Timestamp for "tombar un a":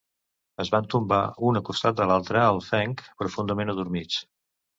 0.93-1.63